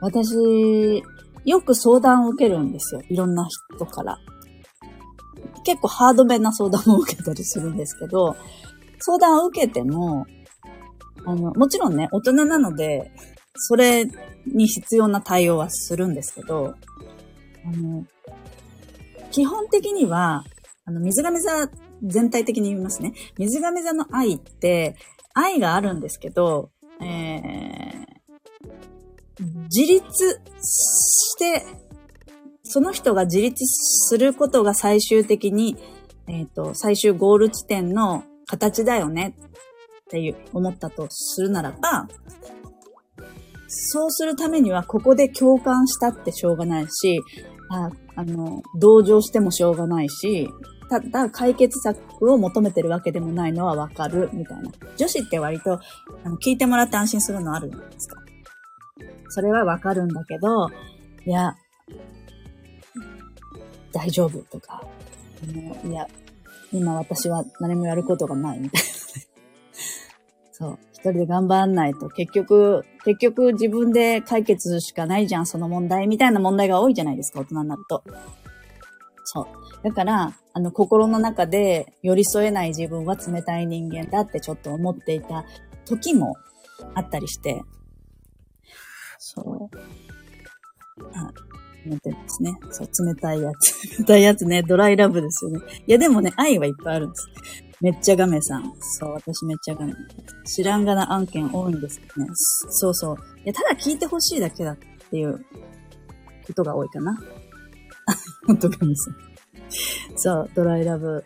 [0.01, 1.03] 私、
[1.45, 3.03] よく相談を受けるんですよ。
[3.09, 4.19] いろんな人から。
[5.65, 8.35] 結構ハードめな相談も受けたりするんですけど、
[8.99, 10.27] 相談を受けても、
[11.27, 13.13] あの、もちろんね、大人なので、
[13.57, 14.07] それ
[14.47, 16.75] に必要な対応はするんですけど、
[17.67, 18.05] あの、
[19.31, 20.45] 基本的には、
[20.85, 21.71] あの、水亀座
[22.03, 23.13] 全体的に言いますね。
[23.39, 24.97] 水亀座の愛って、
[25.35, 28.11] 愛があるんですけど、えー、
[29.75, 31.65] 自立して、
[32.63, 35.77] その人が自立することが最終的に、
[36.27, 42.09] えっ、ー、と、最終ゴール地点の形だよねっていう、思ったとするならば、
[43.69, 47.21] そうするためには、ここで共感したってしょうがないし、
[47.71, 50.49] ああの、同情してもしょうがないし、
[50.91, 54.71] ただ解決策を求めてるわけでもないのはわかる、みたいな。
[54.97, 55.81] 女子って割と、
[56.25, 58.17] あの、聞いてもらって安心するのあるじゃないですか。
[59.31, 60.69] それはわかるんだけど、
[61.25, 61.57] いや、
[63.93, 64.83] 大丈夫とか、
[65.43, 66.07] あのいや、
[66.73, 68.89] 今私は何もやることがないみたいな。
[70.53, 70.79] そう。
[71.01, 78.05] 一人で頑張んないと結局、結局自分で解決しかないじゃん、その問題みたいな問題が多いじゃないですか、大人になると。
[79.25, 79.47] そう。
[79.83, 85.45] だから、あの、心の中で寄り添えない自分は冷たい人間だってちょっと思っていた
[85.87, 86.37] 時も
[86.95, 87.63] あったりして、
[89.19, 89.77] そう。
[91.15, 91.33] あ、
[91.87, 92.53] 思ってですね。
[92.71, 93.99] そう、冷たいやつ。
[94.01, 95.61] 冷たいやつね、ドライラブですよね。
[95.87, 97.29] いや、でもね、愛はいっぱいあるんです。
[97.81, 98.73] めっちゃガメさん。
[98.81, 99.95] そう、私めっちゃガメ。
[100.45, 102.29] 知らんがな案件多いんですけどね。
[102.35, 103.17] そうそう。
[103.45, 104.77] いや、ただ聞いてほしいだけだっ
[105.11, 105.45] ていう
[106.47, 107.19] ことが多いかな。
[108.47, 109.17] ほんとガメさん。
[110.17, 111.25] そう、ドライラブ。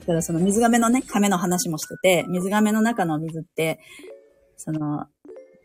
[0.00, 3.80] だからその水亀のね、亀の話もしてて、水亀の中の水って、
[4.56, 5.08] その、っ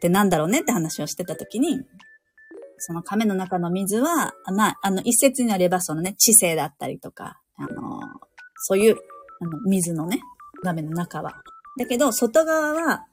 [0.01, 1.81] てなんだろうねって話をしてた時に、
[2.77, 7.99] その亀の中の水は、まあ、あの、一説になればそのね、知性だったりとか、あの、
[8.57, 8.97] そういう
[9.41, 10.19] あの、水のね、
[10.63, 11.41] 画面の中は。
[11.77, 13.05] だけど、外側は、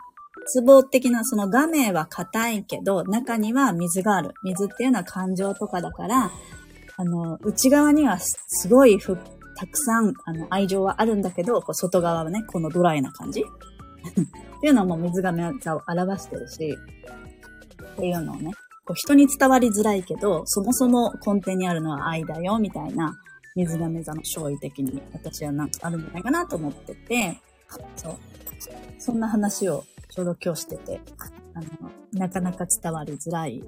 [0.65, 4.35] 壺的な、その画面は硬いけど、中には水がある。
[4.43, 6.31] 水っていうのは感情とかだから、
[6.97, 9.17] あの、内側にはすごいふ、
[9.57, 16.79] たくさん、あの、愛情はあるんだけど、こう外側はね、このドライな感じ っていうのはもう水亀座を表してるし、
[17.93, 18.53] っていうのをね、
[18.85, 23.15] こう人に伝わりづらいけど、そもそも根底にあるのは愛だよ、みたいな、
[23.55, 27.39] 水亀座の勝利的に私はなんかあるんじゃないかなと思ってて、
[27.97, 28.17] そう。
[28.99, 31.01] そんな話をちょうど今日してて、
[31.55, 31.67] あの、
[32.13, 33.63] なかなか伝わりづらい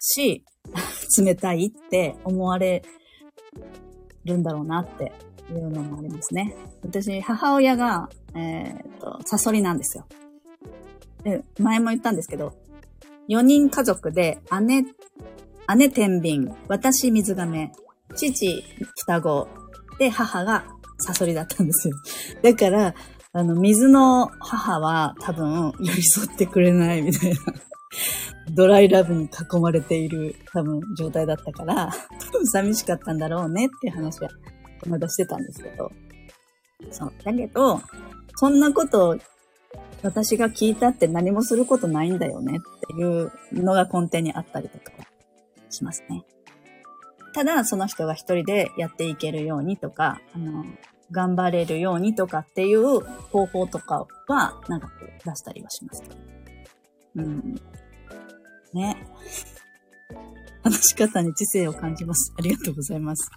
[0.00, 0.44] し、
[1.18, 2.82] 冷たいって思われ
[4.24, 5.12] るんだろうなって
[5.50, 6.56] いうのもありますね。
[6.82, 10.06] 私、母親が、えっ、と、サソリなんですよ。
[11.22, 12.54] で、前も言ったんですけど、
[13.28, 14.84] 4人家族で姉、
[15.76, 17.72] 姉天秤、私水亀、
[18.14, 18.64] 父、
[18.96, 19.48] 双子、
[19.98, 20.64] で、母が
[20.98, 21.96] サソリだったんですよ。
[22.42, 22.94] だから、
[23.32, 27.36] あの、水の母は多分寄り添ってくれないみたいな。
[28.54, 34.28] ドライラブに囲まれている多分状態だったから、多分寂しかったんだろうねって話は
[34.86, 35.90] まだしてたんですけど。
[36.90, 37.12] そう。
[37.22, 37.80] だけど、
[38.36, 39.16] そんなこと
[40.02, 44.92] 私が聞いたって何もすることないんだよねっていうのが根底にあったりとか
[45.70, 46.24] しますね。
[47.32, 50.64] ただ、その人が一人でやっていけるようにとか、あの、
[51.10, 56.02] 頑張れるようにとかっていう方法とかは、なんかこう出したりはします。
[57.16, 57.54] うん。
[58.72, 59.06] ね。
[60.62, 62.32] 話し方に知性を感じます。
[62.38, 63.30] ありがとうございます。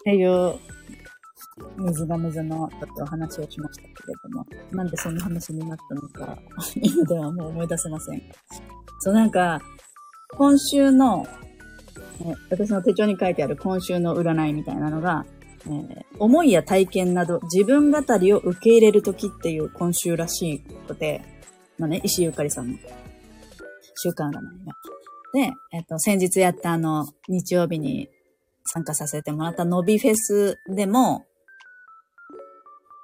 [0.00, 0.54] っていう、
[1.76, 6.38] 水が水のちょっとお話をしましたけれども、なんでそんな話になったのか、
[6.80, 8.22] 今ではもう思い出せません。
[9.00, 9.60] そう、なんか、
[10.36, 11.26] 今週の
[12.50, 15.24] 私の手帳に書いてある今週の占いみたいなのが、
[15.66, 21.22] えー、思いや体験など自分語りを受け入れるときっていう今週らしいことで、
[21.78, 22.78] まあね、石井ゆかりさんの
[24.02, 24.40] 習慣占いが。
[25.32, 28.08] で、えっ、ー、と、先日やったあの、日曜日に
[28.64, 31.26] 参加させてもらったノビフェスでも、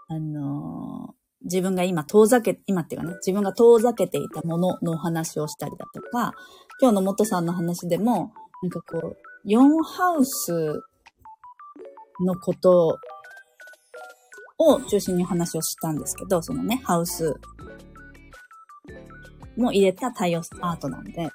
[0.08, 6.32] あのー、自分が今遠ざけ、今っていうかね、自分が遠ざけていたもののお話をしたりだとか、
[6.80, 8.32] 今日の元さんの話でも、
[8.62, 10.82] なんかこう、4ハウス
[12.20, 12.98] のこと
[14.58, 17.34] を中心に話をしたんですけど、そのね、ハウス
[19.56, 21.30] も入れた太陽アートなんで、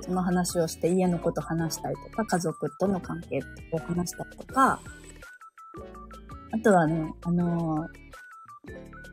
[0.00, 3.40] その話をして家のこと話したりとか、家族との関係
[3.72, 4.80] を話したりとか、
[6.52, 7.86] あとはね、あの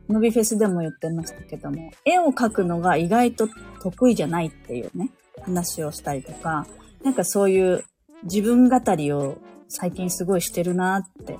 [0.08, 3.48] ー、ノビフェスでも言ってましたけども、絵を描くのが意外と
[3.82, 5.10] 得意じゃないっていうね、
[5.42, 6.66] 話をしたりとか、
[7.02, 7.84] なんかそういう
[8.24, 9.38] 自分語りを
[9.68, 11.38] 最近すごいしてるなって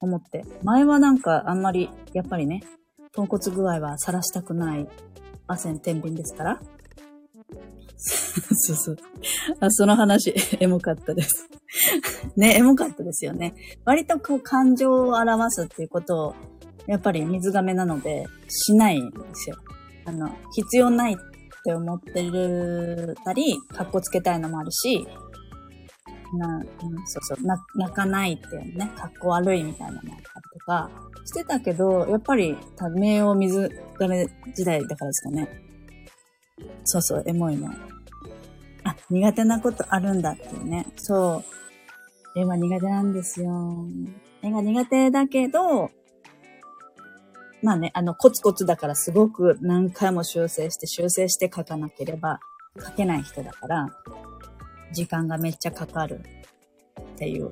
[0.00, 0.44] 思って。
[0.62, 2.62] 前はなんかあんまり、やっぱりね、
[3.12, 4.88] 豚骨具合は晒したくない
[5.46, 6.60] 汗天秤ですから。
[8.00, 8.96] そうそう。
[9.60, 11.48] あ、その話、 エモかったです。
[12.36, 13.54] ね、エモかったですよね。
[13.84, 16.34] 割とこう感情を表すっていうことを、
[16.86, 19.56] やっぱり水亀なので、しないんですよ。
[20.06, 21.16] あの、必要ないっ
[21.60, 25.06] って思ってるたり、格好つけたいのもあるし、
[26.36, 26.64] な、うん、
[27.06, 30.90] そうそう、な、泣かないっていうね、格好悪いみたいなのもあったりとか、
[31.24, 32.56] してたけど、やっぱり、
[32.96, 35.48] 名を水亀時代だからですかね。
[36.84, 37.68] そうそう、エモいの。
[38.84, 40.86] あ、苦手なことあるんだっていうね。
[40.96, 41.42] そ
[42.36, 42.38] う。
[42.38, 43.84] 絵は苦手なんですよ。
[44.42, 45.90] 絵が苦手だけど、
[47.62, 52.40] まあね、あの、コツコツだからすごく何回も修正して修正して書かなければ
[52.82, 53.88] 書けない人だから、
[54.92, 56.20] 時間がめっちゃかかる
[57.00, 57.50] っていう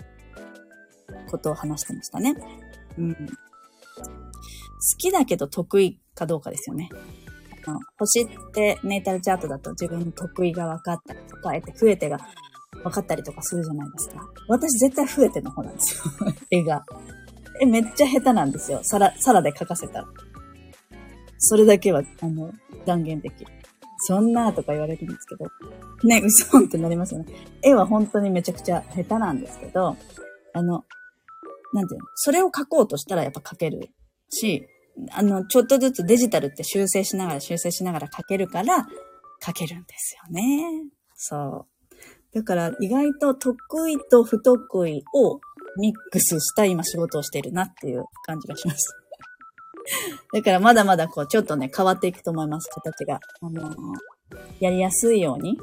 [1.31, 2.35] ことを話してましたね。
[2.99, 3.15] うん。
[3.15, 3.23] 好
[4.97, 6.89] きだけど得意かどうかですよね。
[7.67, 12.19] あの星ってネイタルチャートだと自分の得意が分かったりとか、えて増えてが
[12.83, 14.27] 分かったりとかするじゃないですか。
[14.49, 16.33] 私絶対増えての方なんですよ。
[16.51, 16.85] 絵が。
[17.61, 18.81] え、めっちゃ下手なんですよ。
[18.83, 20.07] 皿、皿で描かせたら。
[21.39, 22.53] それだけは、あの、
[22.85, 23.53] 断言できる。
[24.01, 25.47] そんなとか言われるんですけど。
[26.05, 27.35] ね、嘘ってなりますよね。
[27.63, 29.97] 絵は本当にめちゃくちゃ下手なんですけど、
[30.55, 30.85] あの、
[31.73, 33.91] なんていうの、それを描こうとしたらやっぱ描ける
[34.31, 34.67] し、
[35.13, 38.87] あの、ちょっとずつデジタルって修正しながら修正しながら描けるから、
[39.43, 40.85] 描けるんですよね。
[41.15, 41.79] そう。
[42.35, 45.41] だから意外と得意と不得意を
[45.77, 48.95] ミックスした今仕事をしてるなっていう感じがします。
[50.33, 53.21] だからまだまだこう、ちょっとね、変わっていくと思います、形が。
[53.41, 53.75] あのー、
[54.61, 55.59] やりやすいように。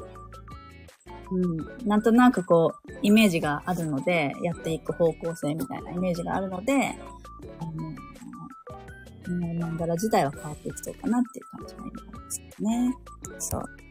[1.30, 1.38] う
[1.84, 1.88] ん。
[1.88, 6.98] なんとなくこう、イメージがあるので、やっていく方向性みたいなイメージがあるので、
[7.60, 12.94] あのー、マンダラ自体は変わっていくとかなっていう感じが今ありますね。
[13.38, 13.85] そう。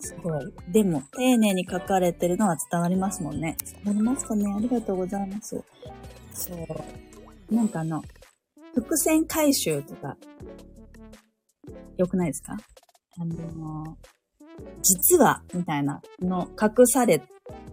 [0.00, 0.52] すごい。
[0.68, 3.56] でも、丁寧に書かれてるのは伝わりますもんね。
[3.84, 5.62] 伝わりますかねありがとうございます。
[6.32, 7.54] そう。
[7.54, 8.02] なんかあの、
[8.74, 10.16] 伏線回収とか、
[11.96, 12.56] 良くないですか？
[13.20, 13.94] あのー、
[14.82, 17.20] 実は、みたいなの隠され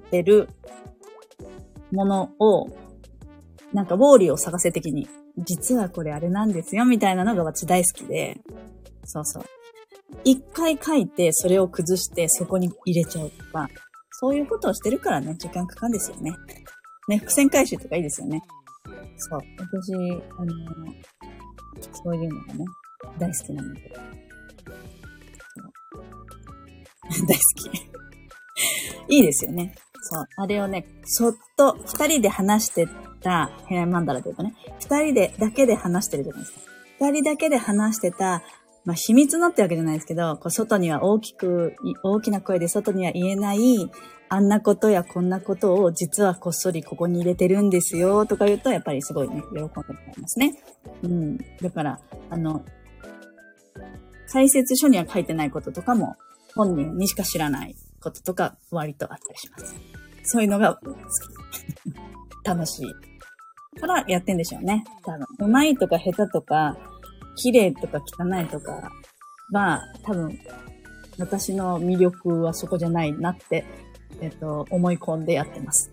[0.10, 0.50] てる
[1.92, 2.70] ものを、
[3.72, 5.08] なんかウォーリーを探せ的に、
[5.38, 8.40] 実はこれあれなんですよ、みたいなのが私大好きで、
[9.04, 9.44] そうそう。
[10.24, 13.68] 一回書いて、それを崩して、そこに入れちゃうとか、
[14.12, 16.32] そういうことをしてるからね、時間かかるんですよね。
[17.08, 18.42] ね、伏線回収とかいいですよね。
[19.18, 19.40] そう。
[19.60, 20.54] 私、あの
[22.04, 22.66] そういうのがね、
[23.20, 23.82] 大好きなので。
[27.28, 29.16] 大好き。
[29.16, 29.76] いいですよね。
[30.02, 30.26] そう。
[30.38, 32.88] あれをね、そっと二人で話して
[33.22, 36.60] た、ヘアマンダラで言うとね、二人で、だけで話してるじゃないですか。
[37.00, 38.42] 二人だけで話してた、
[38.86, 43.90] まあ、秘密のってわけじゃないですけど、こう外には大きく、大きな声で外には言えない、
[44.30, 50.54] あんなことやこんなことを実はこっそりここに入れてるんですよとか言うと、やっぱりすごいね、喜んでもらいますね。
[51.04, 51.38] うん。
[51.38, 52.64] だから、あの、
[54.32, 56.16] 解説書には書いてないこととかも、
[56.56, 59.76] 本人にしか知らないこととか、割とあったりします。
[60.24, 61.00] そういうのが好き。
[62.46, 63.16] 楽しい。
[63.80, 64.84] からやってんでしょうね。
[65.04, 65.26] 多分。
[65.40, 66.78] うまいとか下手とか、
[67.36, 68.92] 綺麗とか汚いとか
[69.52, 70.40] は、多分、
[71.18, 73.66] 私の魅力はそこじゃないなって、
[74.22, 75.92] えっと、思い込んでやってます。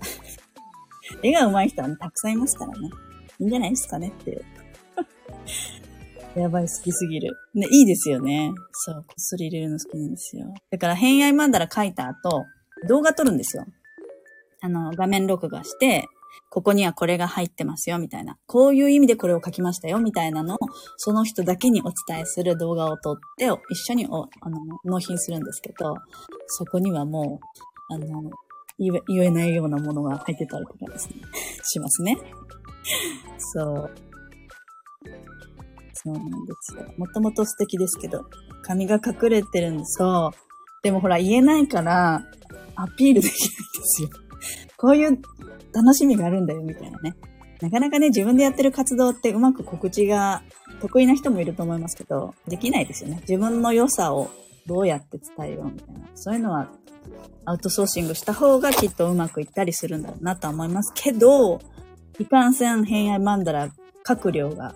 [1.22, 2.90] 絵が上手い人はね、たくさんいますからね。
[3.38, 4.44] いいんじゃないですかねっていう。
[6.40, 7.36] やばい、好きすぎる。
[7.54, 8.52] ね、いいですよね。
[8.72, 10.54] そう、こっそり入れるの好きなんですよ。
[10.70, 12.44] だから、偏愛マンダラ書いた後、
[12.88, 13.66] 動画撮るんですよ。
[14.60, 16.06] あの、画面録画して、
[16.50, 18.36] ここにはこれが入ってますよ、みたいな。
[18.46, 20.58] こういう意味でこれを書きましたよ、みたいなのを、
[20.96, 25.96] その人だけにお伝えする動画を撮って、一緒におあの納品するんですけど、
[26.46, 27.40] そこにはも
[27.90, 28.30] う、あの、
[28.78, 31.16] 言え言えないようなものが入ってたりとかですね、
[31.64, 32.18] しますね。
[33.38, 33.94] そう。
[35.94, 36.92] そうなんですよ。
[36.96, 38.24] もともと素敵ですけど、
[38.62, 39.98] 髪が隠れてるんです。
[39.98, 40.82] そう。
[40.82, 42.24] でもほら、言えないから、
[42.74, 44.08] アピールできないんですよ。
[44.82, 45.16] こういう
[45.72, 47.14] 楽しみがあるんだよ、みたいなね。
[47.60, 50.42] なかなかね、自分でやってる活動ってうまく告知が
[50.80, 53.18] 得意な人もいると思いますけど、できないですよね。
[53.20, 54.28] 自分の良さを
[54.66, 56.00] どうやって伝えようみたいな。
[56.16, 56.68] そういうのは
[57.44, 61.60] アウトソーシングした方がきっとうまくいったりするんだろうなとは思いますけど、
[62.18, 63.70] いかんせん偏愛マンダラ
[64.02, 64.74] 各量が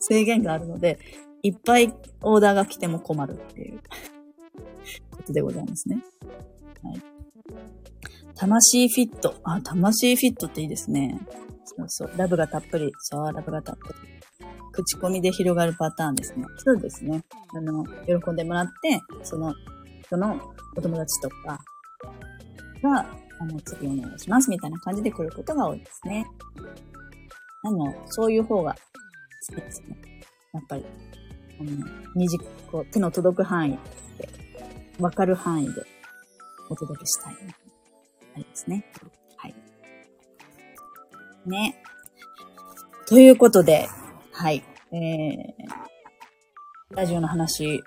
[0.00, 0.98] 制限があるので、
[1.42, 1.92] いっぱい
[2.22, 3.80] オーダーが来ても困るっていう
[5.10, 6.02] ことでございますね。
[6.82, 7.02] はい。
[8.36, 9.34] 魂フィット。
[9.44, 11.20] あ、魂フィットっていいですね。
[11.64, 12.10] そうそう。
[12.16, 12.92] ラブがたっぷり。
[12.98, 14.14] そう、ラブがたっぷり。
[14.72, 16.44] 口コミで広がるパターンですね。
[16.58, 17.24] そうですね。
[17.54, 19.54] あの、喜んでもらって、その
[20.04, 20.40] 人の
[20.76, 21.60] お友達とか
[22.82, 23.06] が、
[23.40, 26.26] あの、次お願いしますみたいな感じで来ることが多いですね。
[27.62, 28.76] あの、そういう方が
[29.48, 29.96] 好きですね。
[30.52, 30.84] やっぱり、
[31.60, 31.70] あの、
[32.16, 32.38] 二次、
[32.70, 33.78] こう、手の届く範囲
[34.18, 34.28] で、
[34.98, 35.82] わかる範囲で
[36.68, 37.54] お届けしたいな、
[38.34, 38.84] ありますね。
[39.36, 39.54] はい。
[41.46, 41.82] ね。
[43.06, 43.88] ということで、
[44.32, 44.64] はい。
[44.92, 47.82] えー、ラジオの話、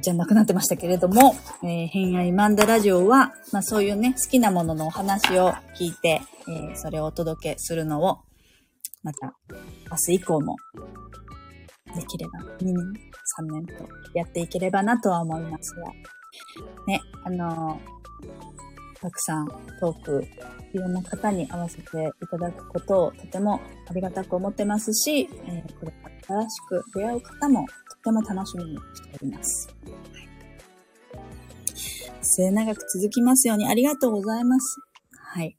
[0.00, 8.18] じゃなくなってましたけれども、えー、偏愛マンダラジオは、まあそういうね、好きなもののお話を聞いて、えー、それをお届けするのを、
[9.02, 9.34] また、
[9.90, 10.56] 明日以降も、
[11.94, 12.74] できれば2年、
[13.40, 15.86] 3年とやっていければなとは思いますが、
[16.86, 18.55] ね、あのー、
[19.06, 19.46] たくさん
[19.78, 20.26] トーク
[20.72, 21.82] いろんな方に会わせて
[22.20, 29.68] いただくことをとてもありがたく思ってますし、えー、これから新しく出会う方もとても楽しみにしております。
[31.14, 31.24] はい、
[32.20, 34.80] 末永く続きますようにありがとうございます。
[35.16, 35.56] はい。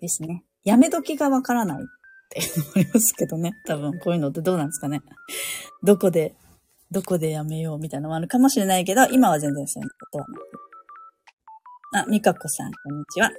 [0.00, 0.44] ですね。
[0.64, 1.84] やめ時がわからないっ
[2.30, 2.40] て
[2.74, 3.52] 思いますけどね。
[3.68, 5.02] 多分こういうのってどうなんですかね。
[5.82, 6.34] どこで、
[6.90, 10.67] どこでやめようみたいなのもあるかもしれないけど、今は全然そういうことはなく。
[11.94, 13.30] あ、みかこさん、こんにちは。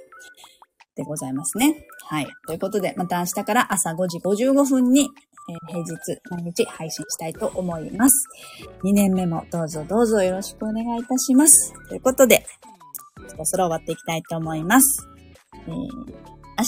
[0.96, 1.86] でございますね。
[2.08, 2.26] はい。
[2.48, 5.08] ということで、また明日から朝5時55分に、
[5.48, 8.26] えー、平日毎日配信したいと思います。
[8.82, 11.72] 2年目もどうぞどうぞよろしくお願いいたします。
[11.88, 12.44] ということで、
[13.28, 15.08] そろそろ終わっていきたいと思います。
[15.68, 15.84] えー、明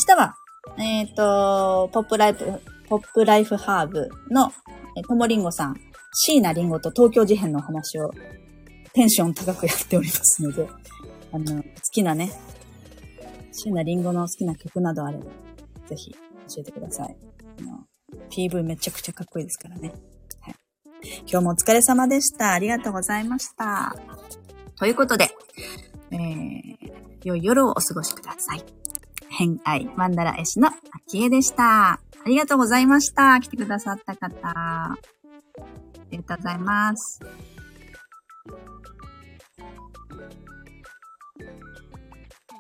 [0.06, 0.36] 日は、
[0.78, 4.52] えっ、ー、と、ポップライフ、ポップライフハーブの、
[4.96, 5.80] えともりんごさん、
[6.12, 8.12] 椎名林檎と東京事変の話を
[8.92, 10.68] テンション高くやっておりますので、
[11.32, 12.30] あの、好きなね、
[13.52, 15.24] 椎名林檎の好きな曲などあれば、
[15.86, 16.18] ぜひ教
[16.58, 17.16] えてください。
[17.60, 17.86] あの、
[18.30, 19.92] PV めちゃくちゃかっこいいですからね。
[20.40, 20.54] はい。
[21.26, 22.52] 今日もお疲れ様でした。
[22.52, 23.94] ありがとうございました。
[24.78, 25.30] ということで、
[26.10, 26.92] えー、
[27.24, 28.64] 良い夜をお過ごしください。
[29.30, 30.68] 偏愛マンダラ絵師の
[31.06, 31.92] 秋江でした。
[31.92, 33.40] ありがとうございました。
[33.40, 34.36] 来てくださった方。
[34.42, 34.96] あ
[36.10, 37.20] りがとうございます。